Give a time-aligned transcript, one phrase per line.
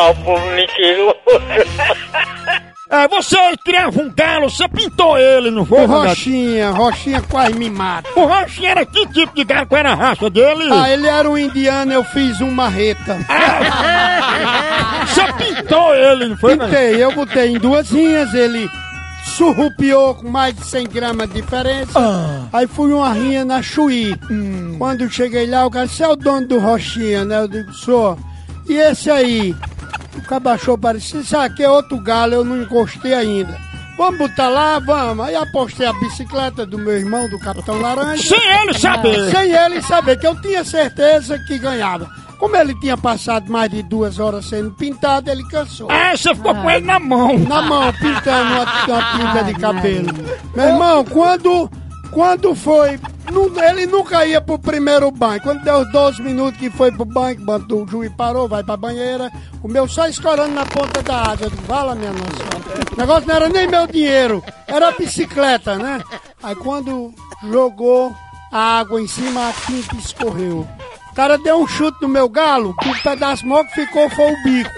[0.00, 1.16] calvo mentiroso.
[2.92, 5.84] É, você criava um galo, você pintou ele, não foi?
[5.84, 6.08] O Rogério?
[6.08, 8.08] Rochinha, Rochinha quase me mata.
[8.16, 9.68] O Rochinha era que tipo de galo?
[9.68, 10.68] Qual era a raça dele?
[10.72, 13.16] Ah, ele era um indiano, eu fiz um marreta.
[15.06, 16.58] Você pintou ele, não foi?
[16.58, 18.68] Pintei, eu botei em duas linhas, ele
[19.36, 21.92] surrupiou com mais de 100 gramas de diferença.
[21.96, 22.48] Ah.
[22.52, 24.16] Aí fui uma rinha na Chuí.
[24.28, 24.74] Hum.
[24.78, 27.38] Quando eu cheguei lá, o cara, você é o dono do Rochinha, né?
[27.38, 28.18] Eu digo, sou.
[28.68, 29.54] E esse aí?
[30.16, 33.56] O cara achou parecido, isso aqui é outro galo, eu não encostei ainda.
[33.96, 35.26] Vamos botar lá, vamos.
[35.26, 38.22] Aí apostei a bicicleta do meu irmão, do Capitão Laranja.
[38.22, 39.30] Sem ele saber.
[39.30, 42.10] Sem ele saber que eu tinha certeza que ganhava.
[42.38, 45.90] Como ele tinha passado mais de duas horas sendo pintado, ele cansou.
[45.90, 47.38] Ah, você ficou com ele na mão.
[47.38, 50.08] Na mão, pintando uma, uma pinta de cabelo.
[50.56, 51.70] Meu irmão, quando,
[52.10, 52.98] quando foi.
[53.62, 55.40] Ele nunca ia pro primeiro banho.
[55.42, 57.38] Quando deu os 12 minutos que foi pro banho,
[57.72, 59.30] o juiz parou, vai pra banheira.
[59.62, 61.44] O meu só escorando na ponta da asa.
[61.44, 62.94] Eu digo, vala minha nossa.
[62.94, 66.02] O negócio não era nem meu dinheiro, era a bicicleta, né?
[66.42, 67.12] Aí quando
[67.48, 68.14] jogou
[68.52, 70.66] a água em cima, a tinta escorreu.
[71.10, 74.32] O cara deu um chute no meu galo, que o pedaço maior que ficou foi
[74.32, 74.70] o bico.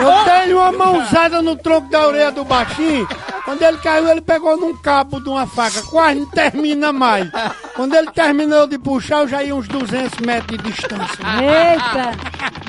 [0.00, 3.06] Eu dei uma mãozada no tronco da orelha do baixinho.
[3.44, 5.82] Quando ele caiu, ele pegou num cabo de uma faca.
[5.82, 7.28] Quase não termina mais.
[7.74, 11.18] Quando ele terminou de puxar, eu já ia uns 200 metros de distância.
[11.40, 12.12] Eita!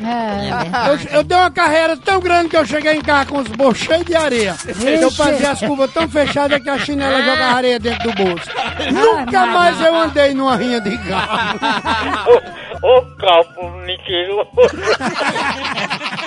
[0.03, 0.89] É.
[0.89, 3.83] Eu, eu dei uma carreira tão grande que eu cheguei em casa com os bolsos
[3.83, 4.55] cheios de areia.
[4.99, 8.49] Eu fazia as curvas tão fechadas que a chinela jogava areia dentro do bolso.
[8.91, 11.59] Nunca mais eu andei numa rinha de galo.
[12.81, 14.49] Ô calvo mentiroso.